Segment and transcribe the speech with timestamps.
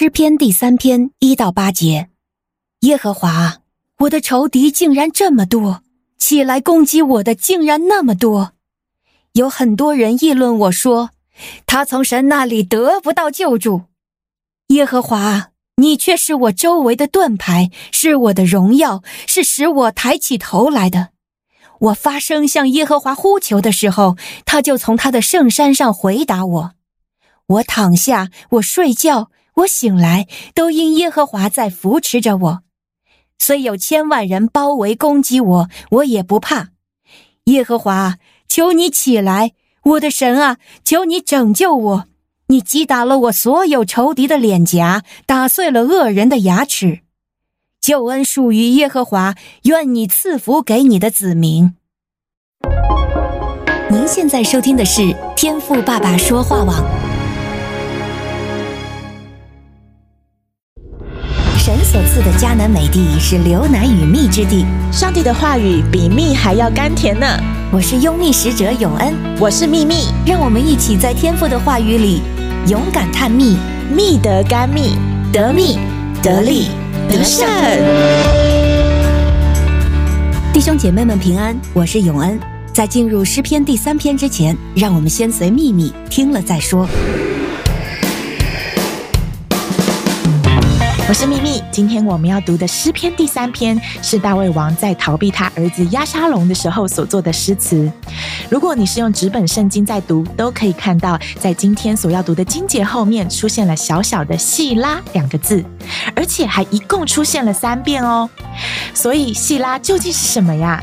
[0.00, 2.08] 诗篇第三篇一到八节：
[2.80, 3.58] 耶和华，
[3.98, 5.82] 我的仇敌竟然这么多，
[6.16, 8.52] 起来攻击我的竟然那么多。
[9.32, 11.10] 有很多人议论我说，
[11.66, 13.82] 他从神那里得不到救助。
[14.68, 21.10] 耶和华，你却是我周围的盾牌，是我的荣耀，是使我抬起头来的。
[21.78, 26.72] 我发声向耶和华呼求的时候，他就从他的圣山上回答我。
[27.46, 32.62] 我躺下，我睡觉，我醒来，都因耶和华在扶持着我。
[33.38, 36.68] 虽有千万人包围攻击我，我也不怕。
[37.44, 38.16] 耶和华，
[38.48, 42.04] 求你起来，我的神啊，求你拯救我。
[42.48, 47.00] 你击打了我所有仇敌的脸颊，打碎了恶人的牙齿。
[47.80, 51.74] 救恩属于耶和华，愿你赐福给你的子民。
[53.88, 57.09] 您现在收听的是天赋爸爸说话网。
[61.70, 67.24] 神所赐的迦南美地是流奶与蜜之地，上帝的话语比蜜还要甘甜呢。
[67.70, 72.22] 我是拥蜜使者永恩，我是蜜蜜，让我们一起在天父的话语里
[72.66, 73.56] 勇敢探蜜，
[73.88, 74.96] 蜜得甘蜜，
[75.32, 75.78] 得蜜
[76.20, 76.70] 得利
[77.08, 77.46] 得胜。
[80.52, 82.36] 弟兄姐妹们平安，我是永恩。
[82.72, 86.88] 在进入诗篇第三篇之前，让我们先随秘密听了再说。
[91.10, 97.90] 我是蜜蜜，今天我们要读的诗篇第三篇是大卫王在逃避他儿子押沙龙的时候所做的诗词。
[98.48, 105.64] 如果你是用纸本圣经在读，都可以看到在今天所要读的经节后面出现了小小的“细拉”两个字，
[106.14, 108.30] 而且还一共出现了三遍哦。
[108.94, 110.80] 所以“细拉”究竟是什么呀？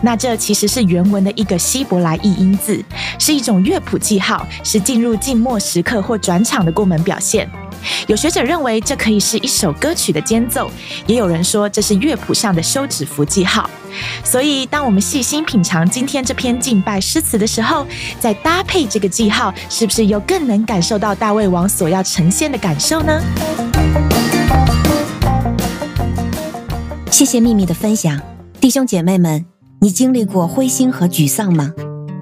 [0.00, 2.82] 那这其实是原文的一个希伯来译音字，
[3.18, 7.46] 是一种乐谱记号，是进入静默时刻或转场的过门表现。
[8.06, 10.70] 有学者认为这可以是一首歌曲的间奏，
[11.06, 13.68] 也有人说这是乐谱上的休止符记号。
[14.22, 17.86] 所以，当我们细心品尝今天这篇敬拜诗词的时候，
[18.20, 23.20] 再搭配这个记号，是不是又更能感受到大卫王所要呈现的感受呢？
[27.10, 28.20] 谢谢秘密的分享，
[28.60, 29.44] 弟兄姐妹们，
[29.80, 31.72] 你经历过灰心和沮丧吗？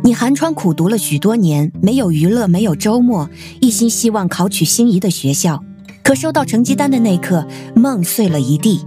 [0.07, 3.29] 你寒窗苦读了许多年，没有娱乐，没有周末，
[3.61, 5.65] 一心希望考取心仪的学校，
[6.05, 7.45] 可收到成绩单的那刻，
[7.75, 8.87] 梦碎了一地。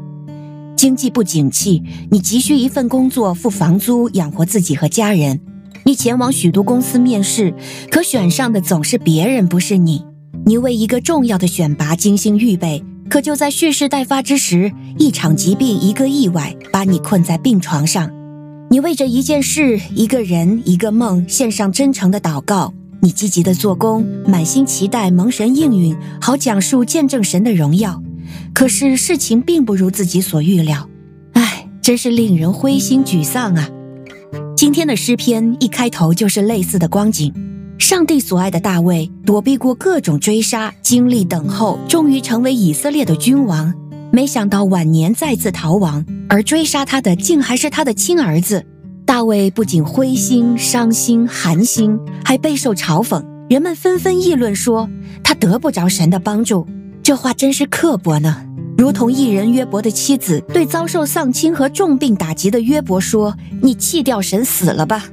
[0.77, 5.41] 经济不景气，你急需一份工作付房租，养活自己和家人。
[5.83, 7.53] 你前往许多公司面试，
[7.91, 10.05] 可选上的总是别人，不是你。
[10.45, 18.09] 你为一个重要的选拔精心预备，可就在蓄势待发之时，一场疾病，一个意外，把你困在病床上。
[18.71, 22.71] 你为着一件事、一个人、一个梦献上真诚的祷告，
[23.01, 27.99] 你积极的做工，满心期待蒙神应允，好讲述见证神的荣耀。
[28.53, 30.87] 可是事情并不如自己所预料，
[31.33, 33.67] 唉，真是令人灰心沮丧啊！
[34.55, 37.33] 今天的诗篇一开头就是类似的光景。
[37.79, 43.73] 上帝所爱的大卫躲避过各种追杀，经历等候，终于成为以色列的君王。
[44.11, 48.65] 没想到晚年再次逃亡，而追杀他的竟还是他的亲儿子。
[49.05, 53.23] 大卫不仅灰心、伤心、寒心，还备受嘲讽。
[53.49, 54.89] 人们纷纷议论说
[55.23, 56.67] 他得不着神的帮助。
[57.03, 58.45] 这话真是刻薄呢，
[58.77, 65.05] 如同义人约伯的妻子对遭受丧亲和重病打击的约伯说：“你弃掉神死了吧。”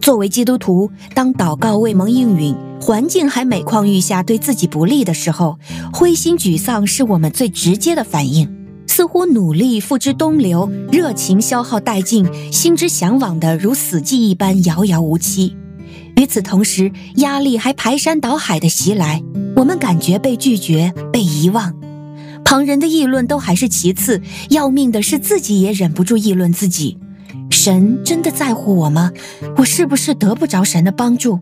[0.00, 5.58] 作为基督徒，当祷告未蒙应允，环境还每况愈下，对自己不利的时候，
[5.92, 8.48] 灰心沮丧是我们最直接的反应。
[8.86, 15.56] 似乎努力付之东流，热情消耗殆尽，心之向往的如死寂一般遥遥无期。
[16.16, 19.22] 与此同时，压力还排山倒海的袭来，
[19.56, 21.74] 我们感觉被拒绝、被遗忘。
[22.44, 26.98] 旁人的议论都还是其次，要命的是自己也忍不住议论自己。
[27.68, 29.12] 神真的在乎我吗？
[29.58, 31.38] 我是不是得不着神的帮助？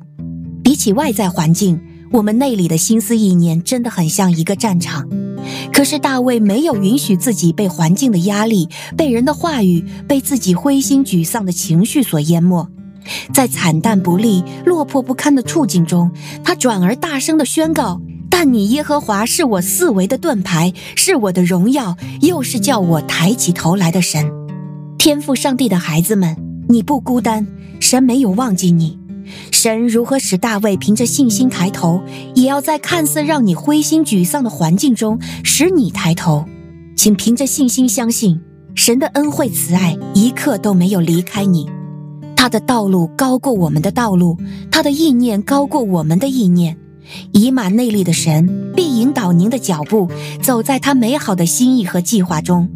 [0.60, 5.08] 比起外在环境，我们内里的心思意念真的很像一个战场。
[5.72, 12.68] 可是大卫没有允许自己被环境的压力、被人的话语、被自己灰心沮丧的情绪所淹没。
[13.32, 16.10] 在惨淡不利、落魄不堪的处境中，
[16.42, 24.28] 他转而大声地宣告：“但你耶和华是我四围的盾牌，是我的荣耀，又是叫我抬起头来的神。”
[25.06, 26.36] 天赋上帝的孩子们，
[26.68, 27.46] 你不孤单，
[27.78, 28.98] 神没有忘记你。
[29.52, 32.02] 神如何使大卫凭着信心抬头，
[32.34, 36.44] 也要在看似让你灰心沮丧的环境中使你抬头。
[36.96, 38.40] 请凭着信心相信，
[38.74, 41.70] 神的恩惠慈爱一刻都没有离开你。
[42.34, 44.36] 他的道路高过我们的道路，
[44.72, 46.76] 他的意念高过我们的意念。
[47.30, 50.10] 以马内利的神必引导您的脚步，
[50.42, 52.68] 走在他美好的心意和计划中。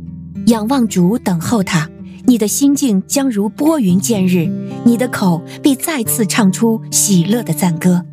[0.47, 1.91] 仰望主，等候他，
[2.26, 4.49] 你的心境将如拨云见日，
[4.84, 8.05] 你的口必再次唱出喜乐的赞歌。